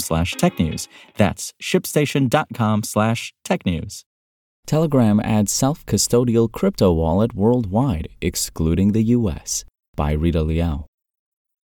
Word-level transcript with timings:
slash 0.00 0.34
technews. 0.34 0.88
That's 1.16 1.52
shipstation.com 1.62 2.82
slash 2.84 3.32
technews. 3.44 4.04
Telegram 4.66 5.20
adds 5.20 5.50
self-custodial 5.50 6.50
crypto 6.52 6.92
wallet 6.92 7.34
worldwide, 7.34 8.08
excluding 8.20 8.92
the 8.92 9.02
US. 9.02 9.64
By 9.96 10.12
Rita 10.12 10.42
Liao. 10.42 10.86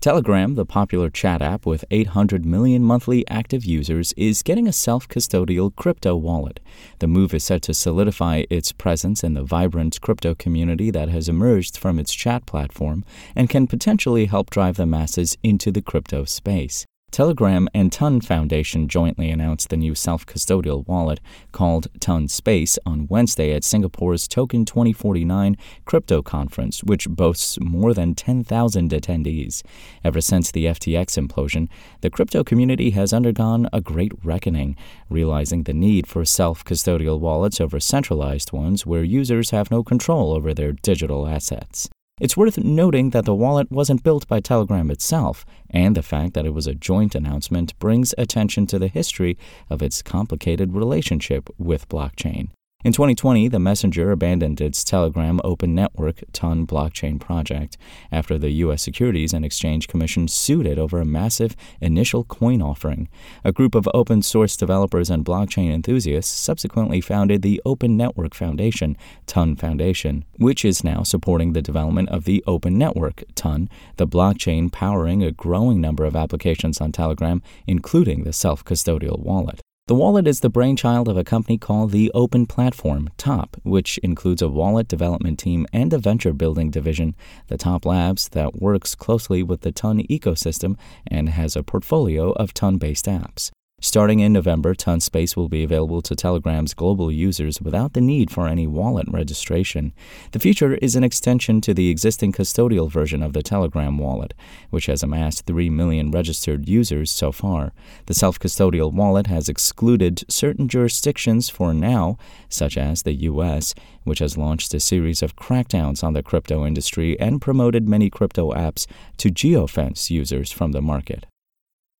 Telegram, 0.00 0.54
the 0.54 0.66
popular 0.66 1.10
chat 1.10 1.42
app 1.42 1.66
with 1.66 1.84
800 1.90 2.44
million 2.44 2.82
monthly 2.82 3.26
active 3.28 3.64
users, 3.64 4.12
is 4.12 4.42
getting 4.42 4.68
a 4.68 4.72
self 4.72 5.08
custodial 5.08 5.74
crypto 5.74 6.14
wallet. 6.14 6.60
The 7.00 7.08
move 7.08 7.34
is 7.34 7.44
set 7.44 7.62
to 7.62 7.74
solidify 7.74 8.44
its 8.50 8.72
presence 8.72 9.24
in 9.24 9.34
the 9.34 9.42
vibrant 9.42 10.00
crypto 10.00 10.34
community 10.34 10.90
that 10.90 11.08
has 11.08 11.28
emerged 11.28 11.76
from 11.76 11.98
its 11.98 12.14
chat 12.14 12.46
platform 12.46 13.04
and 13.34 13.50
can 13.50 13.66
potentially 13.66 14.26
help 14.26 14.50
drive 14.50 14.76
the 14.76 14.86
masses 14.86 15.36
into 15.42 15.72
the 15.72 15.82
crypto 15.82 16.24
space. 16.24 16.86
Telegram 17.16 17.66
and 17.72 17.90
Ton 17.90 18.20
Foundation 18.20 18.88
jointly 18.88 19.30
announced 19.30 19.70
the 19.70 19.76
new 19.78 19.94
self 19.94 20.26
custodial 20.26 20.86
wallet 20.86 21.18
called 21.50 21.86
Ton 21.98 22.28
Space 22.28 22.78
on 22.84 23.06
Wednesday 23.08 23.54
at 23.54 23.64
Singapore's 23.64 24.28
Token 24.28 24.66
2049 24.66 25.56
crypto 25.86 26.20
conference, 26.20 26.84
which 26.84 27.08
boasts 27.08 27.58
more 27.58 27.94
than 27.94 28.14
10,000 28.14 28.90
attendees. 28.90 29.62
Ever 30.04 30.20
since 30.20 30.50
the 30.50 30.66
FTX 30.66 31.16
implosion, 31.16 31.68
the 32.02 32.10
crypto 32.10 32.44
community 32.44 32.90
has 32.90 33.14
undergone 33.14 33.66
a 33.72 33.80
great 33.80 34.12
reckoning, 34.22 34.76
realizing 35.08 35.62
the 35.62 35.72
need 35.72 36.06
for 36.06 36.24
self 36.26 36.64
custodial 36.64 37.18
wallets 37.18 37.62
over 37.62 37.80
centralized 37.80 38.52
ones 38.52 38.84
where 38.84 39.02
users 39.02 39.50
have 39.50 39.70
no 39.70 39.82
control 39.82 40.34
over 40.34 40.52
their 40.52 40.72
digital 40.72 41.26
assets. 41.26 41.88
It's 42.18 42.34
worth 42.34 42.56
noting 42.56 43.10
that 43.10 43.26
the 43.26 43.34
wallet 43.34 43.70
wasn't 43.70 44.02
built 44.02 44.26
by 44.26 44.40
Telegram 44.40 44.90
itself, 44.90 45.44
and 45.68 45.94
the 45.94 46.02
fact 46.02 46.32
that 46.32 46.46
it 46.46 46.54
was 46.54 46.66
a 46.66 46.74
joint 46.74 47.14
announcement 47.14 47.78
brings 47.78 48.14
attention 48.16 48.66
to 48.68 48.78
the 48.78 48.88
history 48.88 49.36
of 49.68 49.82
its 49.82 50.00
complicated 50.00 50.72
relationship 50.72 51.50
with 51.58 51.90
blockchain. 51.90 52.48
In 52.86 52.92
2020, 52.92 53.48
the 53.48 53.58
messenger 53.58 54.12
abandoned 54.12 54.60
its 54.60 54.84
Telegram 54.84 55.40
Open 55.42 55.74
Network 55.74 56.22
Ton 56.32 56.68
blockchain 56.68 57.18
project 57.18 57.76
after 58.12 58.38
the 58.38 58.50
U.S. 58.62 58.80
Securities 58.80 59.32
and 59.32 59.44
Exchange 59.44 59.88
Commission 59.88 60.28
sued 60.28 60.66
it 60.66 60.78
over 60.78 61.00
a 61.00 61.04
massive 61.04 61.56
initial 61.80 62.22
coin 62.22 62.62
offering. 62.62 63.08
A 63.42 63.50
group 63.50 63.74
of 63.74 63.88
open 63.92 64.22
source 64.22 64.56
developers 64.56 65.10
and 65.10 65.24
blockchain 65.24 65.74
enthusiasts 65.74 66.30
subsequently 66.30 67.00
founded 67.00 67.42
the 67.42 67.60
Open 67.66 67.96
Network 67.96 68.36
Foundation, 68.36 68.96
Ton 69.26 69.56
Foundation, 69.56 70.24
which 70.36 70.64
is 70.64 70.84
now 70.84 71.02
supporting 71.02 71.54
the 71.54 71.62
development 71.62 72.08
of 72.10 72.22
the 72.22 72.44
Open 72.46 72.78
Network, 72.78 73.24
Ton, 73.34 73.68
the 73.96 74.06
blockchain 74.06 74.70
powering 74.70 75.24
a 75.24 75.32
growing 75.32 75.80
number 75.80 76.04
of 76.04 76.14
applications 76.14 76.80
on 76.80 76.92
Telegram, 76.92 77.42
including 77.66 78.22
the 78.22 78.32
self 78.32 78.64
custodial 78.64 79.18
wallet. 79.18 79.60
The 79.88 79.94
wallet 79.94 80.26
is 80.26 80.40
the 80.40 80.50
brainchild 80.50 81.06
of 81.06 81.16
a 81.16 81.22
company 81.22 81.58
called 81.58 81.92
the 81.92 82.10
Open 82.12 82.44
Platform, 82.44 83.08
TOP, 83.16 83.56
which 83.62 83.98
includes 83.98 84.42
a 84.42 84.48
wallet 84.48 84.88
development 84.88 85.38
team 85.38 85.64
and 85.72 85.92
a 85.92 85.98
venture 85.98 86.32
building 86.32 86.70
division, 86.70 87.14
the 87.46 87.56
TOP 87.56 87.86
Labs, 87.86 88.30
that 88.30 88.60
works 88.60 88.96
closely 88.96 89.44
with 89.44 89.60
the 89.60 89.70
Ton 89.70 90.00
ecosystem 90.08 90.76
and 91.06 91.28
has 91.28 91.54
a 91.54 91.62
portfolio 91.62 92.32
of 92.32 92.52
Ton 92.52 92.78
based 92.78 93.06
apps. 93.06 93.52
Starting 93.82 94.20
in 94.20 94.32
November, 94.32 94.74
Ton 94.74 95.00
Space 95.00 95.36
will 95.36 95.50
be 95.50 95.62
available 95.62 96.00
to 96.00 96.16
Telegram's 96.16 96.72
global 96.72 97.12
users 97.12 97.60
without 97.60 97.92
the 97.92 98.00
need 98.00 98.30
for 98.30 98.48
any 98.48 98.66
wallet 98.66 99.06
registration. 99.10 99.92
The 100.32 100.38
feature 100.38 100.76
is 100.76 100.96
an 100.96 101.04
extension 101.04 101.60
to 101.60 101.74
the 101.74 101.90
existing 101.90 102.32
custodial 102.32 102.90
version 102.90 103.22
of 103.22 103.34
the 103.34 103.42
Telegram 103.42 103.98
wallet, 103.98 104.32
which 104.70 104.86
has 104.86 105.02
amassed 105.02 105.44
3 105.44 105.68
million 105.68 106.10
registered 106.10 106.68
users 106.68 107.10
so 107.10 107.32
far. 107.32 107.74
The 108.06 108.14
self 108.14 108.38
custodial 108.38 108.94
wallet 108.94 109.26
has 109.26 109.48
excluded 109.48 110.24
certain 110.28 110.68
jurisdictions 110.68 111.50
for 111.50 111.74
now, 111.74 112.16
such 112.48 112.78
as 112.78 113.02
the 113.02 113.14
U.S., 113.30 113.74
which 114.04 114.20
has 114.20 114.38
launched 114.38 114.72
a 114.72 114.80
series 114.80 115.22
of 115.22 115.36
crackdowns 115.36 116.02
on 116.02 116.14
the 116.14 116.22
crypto 116.22 116.64
industry 116.66 117.20
and 117.20 117.42
promoted 117.42 117.86
many 117.86 118.08
crypto 118.08 118.52
apps 118.52 118.86
to 119.18 119.28
geofence 119.28 120.08
users 120.08 120.50
from 120.50 120.72
the 120.72 120.82
market 120.82 121.26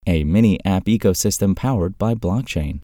a 0.06 0.24
mini 0.24 0.64
app 0.64 0.84
ecosystem 0.84 1.56
powered 1.56 1.98
by 1.98 2.14
blockchain. 2.14 2.80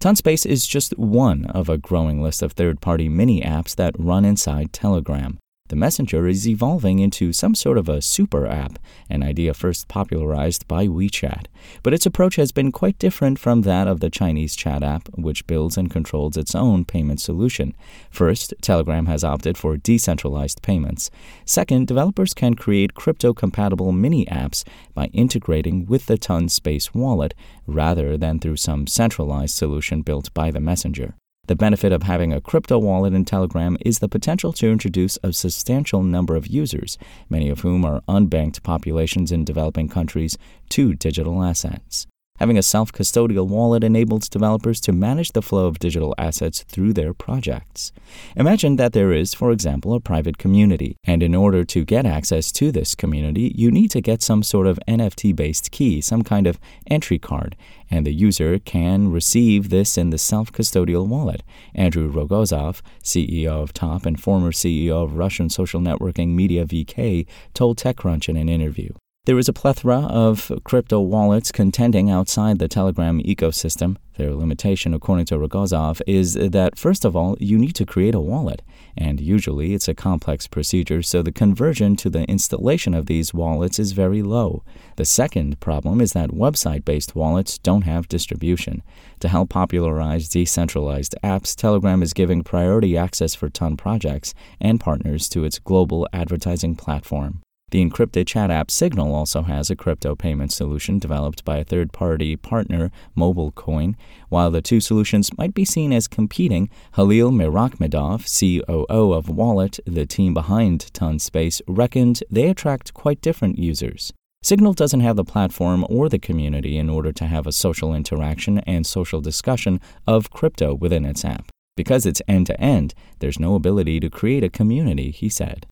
Tonspace 0.00 0.44
is 0.44 0.66
just 0.66 0.98
one 0.98 1.44
of 1.46 1.68
a 1.68 1.78
growing 1.78 2.20
list 2.20 2.42
of 2.42 2.52
third 2.52 2.80
party 2.80 3.08
mini 3.08 3.40
apps 3.40 3.76
that 3.76 3.94
run 3.98 4.24
inside 4.24 4.72
Telegram. 4.72 5.38
The 5.72 5.76
Messenger 5.76 6.28
is 6.28 6.46
evolving 6.46 6.98
into 6.98 7.32
some 7.32 7.54
sort 7.54 7.78
of 7.78 7.88
a 7.88 8.02
super 8.02 8.46
app, 8.46 8.78
an 9.08 9.22
idea 9.22 9.54
first 9.54 9.88
popularized 9.88 10.68
by 10.68 10.86
WeChat. 10.86 11.46
But 11.82 11.94
its 11.94 12.04
approach 12.04 12.36
has 12.36 12.52
been 12.52 12.72
quite 12.72 12.98
different 12.98 13.38
from 13.38 13.62
that 13.62 13.88
of 13.88 14.00
the 14.00 14.10
Chinese 14.10 14.54
chat 14.54 14.82
app, 14.82 15.08
which 15.14 15.46
builds 15.46 15.78
and 15.78 15.90
controls 15.90 16.36
its 16.36 16.54
own 16.54 16.84
payment 16.84 17.22
solution. 17.22 17.74
First, 18.10 18.52
Telegram 18.60 19.06
has 19.06 19.24
opted 19.24 19.56
for 19.56 19.78
decentralized 19.78 20.60
payments. 20.60 21.10
Second, 21.46 21.86
developers 21.86 22.34
can 22.34 22.52
create 22.52 22.92
crypto 22.92 23.32
compatible 23.32 23.92
mini 23.92 24.26
apps 24.26 24.64
by 24.92 25.06
integrating 25.14 25.86
with 25.86 26.04
the 26.04 26.18
Ton 26.18 26.50
Space 26.50 26.92
wallet 26.92 27.32
rather 27.66 28.18
than 28.18 28.38
through 28.38 28.56
some 28.56 28.86
centralized 28.86 29.54
solution 29.54 30.02
built 30.02 30.34
by 30.34 30.50
the 30.50 30.60
Messenger. 30.60 31.14
The 31.48 31.56
benefit 31.56 31.90
of 31.90 32.04
having 32.04 32.32
a 32.32 32.40
crypto 32.40 32.78
wallet 32.78 33.14
in 33.14 33.24
Telegram 33.24 33.76
is 33.80 33.98
the 33.98 34.08
potential 34.08 34.52
to 34.52 34.70
introduce 34.70 35.18
a 35.24 35.32
substantial 35.32 36.04
number 36.04 36.36
of 36.36 36.46
users, 36.46 36.98
many 37.28 37.48
of 37.48 37.60
whom 37.60 37.84
are 37.84 38.00
unbanked 38.08 38.62
populations 38.62 39.32
in 39.32 39.44
developing 39.44 39.88
countries, 39.88 40.38
to 40.68 40.94
digital 40.94 41.42
assets. 41.42 42.06
Having 42.42 42.58
a 42.58 42.62
self 42.64 42.90
custodial 42.92 43.46
wallet 43.46 43.84
enables 43.84 44.28
developers 44.28 44.80
to 44.80 44.90
manage 44.90 45.30
the 45.30 45.42
flow 45.42 45.66
of 45.68 45.78
digital 45.78 46.12
assets 46.18 46.64
through 46.64 46.92
their 46.92 47.14
projects. 47.14 47.92
Imagine 48.34 48.74
that 48.74 48.92
there 48.92 49.12
is, 49.12 49.32
for 49.32 49.52
example, 49.52 49.94
a 49.94 50.00
private 50.00 50.38
community, 50.38 50.96
and 51.04 51.22
in 51.22 51.36
order 51.36 51.62
to 51.62 51.84
get 51.84 52.04
access 52.04 52.50
to 52.50 52.72
this 52.72 52.96
community, 52.96 53.52
you 53.54 53.70
need 53.70 53.92
to 53.92 54.00
get 54.00 54.22
some 54.22 54.42
sort 54.42 54.66
of 54.66 54.80
NFT 54.88 55.36
based 55.36 55.70
key, 55.70 56.00
some 56.00 56.24
kind 56.24 56.48
of 56.48 56.58
entry 56.88 57.16
card, 57.16 57.54
and 57.88 58.04
the 58.04 58.12
user 58.12 58.58
can 58.58 59.12
receive 59.12 59.70
this 59.70 59.96
in 59.96 60.10
the 60.10 60.18
self 60.18 60.50
custodial 60.50 61.06
wallet. 61.06 61.44
Andrew 61.76 62.10
Rogozov, 62.12 62.80
CEO 63.04 63.62
of 63.62 63.72
Top 63.72 64.04
and 64.04 64.20
former 64.20 64.50
CEO 64.50 65.04
of 65.04 65.14
Russian 65.14 65.48
social 65.48 65.80
networking 65.80 66.30
Media 66.30 66.64
VK, 66.64 67.24
told 67.54 67.78
TechCrunch 67.78 68.28
in 68.28 68.36
an 68.36 68.48
interview. 68.48 68.90
There 69.24 69.38
is 69.38 69.48
a 69.48 69.52
plethora 69.52 70.00
of 70.00 70.50
crypto 70.64 70.98
wallets 70.98 71.52
contending 71.52 72.10
outside 72.10 72.58
the 72.58 72.66
Telegram 72.66 73.22
ecosystem. 73.22 73.96
Their 74.16 74.34
limitation, 74.34 74.92
according 74.92 75.26
to 75.26 75.36
Rogozov, 75.36 76.02
is 76.08 76.34
that 76.34 76.76
first 76.76 77.04
of 77.04 77.14
all, 77.14 77.36
you 77.38 77.56
need 77.56 77.76
to 77.76 77.86
create 77.86 78.16
a 78.16 78.20
wallet, 78.20 78.62
and 78.96 79.20
usually 79.20 79.74
it's 79.74 79.86
a 79.86 79.94
complex 79.94 80.48
procedure, 80.48 81.02
so 81.02 81.22
the 81.22 81.30
conversion 81.30 81.94
to 81.98 82.10
the 82.10 82.24
installation 82.24 82.94
of 82.94 83.06
these 83.06 83.32
wallets 83.32 83.78
is 83.78 83.92
very 83.92 84.22
low. 84.22 84.64
The 84.96 85.04
second 85.04 85.60
problem 85.60 86.00
is 86.00 86.14
that 86.14 86.30
website 86.30 86.84
based 86.84 87.14
wallets 87.14 87.58
don't 87.58 87.82
have 87.82 88.08
distribution. 88.08 88.82
To 89.20 89.28
help 89.28 89.50
popularize 89.50 90.28
decentralized 90.28 91.14
apps, 91.22 91.54
Telegram 91.54 92.02
is 92.02 92.12
giving 92.12 92.42
priority 92.42 92.96
access 92.96 93.36
for 93.36 93.48
Ton 93.48 93.76
projects 93.76 94.34
and 94.60 94.80
partners 94.80 95.28
to 95.28 95.44
its 95.44 95.60
global 95.60 96.08
advertising 96.12 96.74
platform. 96.74 97.40
The 97.72 97.82
encrypted 97.82 98.26
chat 98.26 98.50
app 98.50 98.70
Signal 98.70 99.14
also 99.14 99.44
has 99.44 99.70
a 99.70 99.76
crypto 99.76 100.14
payment 100.14 100.52
solution 100.52 100.98
developed 100.98 101.42
by 101.42 101.56
a 101.56 101.64
third 101.64 101.90
party 101.90 102.36
partner, 102.36 102.90
MobileCoin. 103.16 103.94
While 104.28 104.50
the 104.50 104.60
two 104.60 104.78
solutions 104.78 105.30
might 105.38 105.54
be 105.54 105.64
seen 105.64 105.90
as 105.90 106.06
competing, 106.06 106.68
Halil 106.96 107.30
Mirakhmedov, 107.30 108.28
COO 108.28 109.14
of 109.14 109.30
Wallet, 109.30 109.80
the 109.86 110.04
team 110.04 110.34
behind 110.34 110.90
Tonspace, 110.92 111.62
reckoned 111.66 112.22
they 112.30 112.50
attract 112.50 112.92
quite 112.92 113.22
different 113.22 113.58
users. 113.58 114.12
Signal 114.42 114.74
doesn't 114.74 115.00
have 115.00 115.16
the 115.16 115.24
platform 115.24 115.86
or 115.88 116.10
the 116.10 116.18
community 116.18 116.76
in 116.76 116.90
order 116.90 117.10
to 117.12 117.24
have 117.24 117.46
a 117.46 117.52
social 117.52 117.94
interaction 117.94 118.58
and 118.66 118.86
social 118.86 119.22
discussion 119.22 119.80
of 120.06 120.30
crypto 120.30 120.74
within 120.74 121.06
its 121.06 121.24
app. 121.24 121.48
Because 121.74 122.04
it's 122.04 122.20
end 122.28 122.48
to 122.48 122.60
end, 122.60 122.92
there's 123.20 123.40
no 123.40 123.54
ability 123.54 123.98
to 124.00 124.10
create 124.10 124.44
a 124.44 124.50
community, 124.50 125.10
he 125.10 125.30
said. 125.30 125.64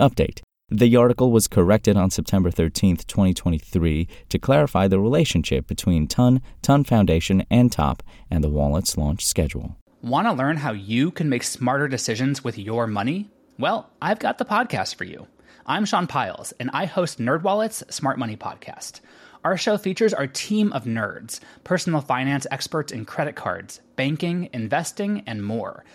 Update 0.00 0.40
the 0.72 0.96
article 0.96 1.30
was 1.30 1.48
corrected 1.48 1.98
on 1.98 2.10
September 2.10 2.50
13, 2.50 2.96
2023, 2.96 4.08
to 4.30 4.38
clarify 4.38 4.88
the 4.88 4.98
relationship 4.98 5.66
between 5.66 6.06
Ton, 6.06 6.40
Ton 6.62 6.82
Foundation, 6.82 7.44
and 7.50 7.70
TOP 7.70 8.02
and 8.30 8.42
the 8.42 8.48
wallet's 8.48 8.96
launch 8.96 9.26
schedule. 9.26 9.76
Want 10.00 10.26
to 10.26 10.32
learn 10.32 10.56
how 10.56 10.72
you 10.72 11.10
can 11.10 11.28
make 11.28 11.42
smarter 11.42 11.88
decisions 11.88 12.42
with 12.42 12.58
your 12.58 12.86
money? 12.86 13.28
Well, 13.58 13.90
I've 14.00 14.18
got 14.18 14.38
the 14.38 14.46
podcast 14.46 14.94
for 14.94 15.04
you. 15.04 15.26
I'm 15.66 15.84
Sean 15.84 16.06
Pyles, 16.06 16.52
and 16.52 16.70
I 16.72 16.86
host 16.86 17.18
NerdWallet's 17.18 17.94
Smart 17.94 18.18
Money 18.18 18.36
Podcast. 18.36 19.00
Our 19.44 19.58
show 19.58 19.76
features 19.76 20.14
our 20.14 20.26
team 20.26 20.72
of 20.72 20.84
nerds, 20.84 21.40
personal 21.64 22.00
finance 22.00 22.46
experts 22.50 22.92
in 22.92 23.04
credit 23.04 23.36
cards, 23.36 23.80
banking, 23.96 24.48
investing, 24.54 25.22
and 25.26 25.44
more– 25.44 25.84